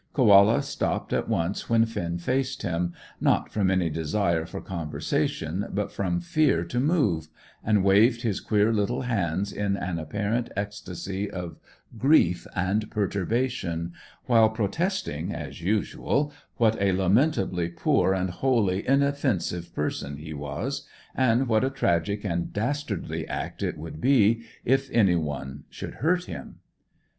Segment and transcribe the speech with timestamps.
[0.13, 5.91] Koala stopped at once when Finn faced him not from any desire for conversation, but
[5.91, 7.27] from fear to move
[7.63, 11.57] and waved his queer little hands in an apparent ecstasy of
[11.99, 13.93] grief and perturbation,
[14.25, 21.47] while protesting, as usual, what a lamentably poor and wholly inoffensive person he was, and
[21.47, 26.55] what a tragic and dastardly act it would be if any one should hurt him.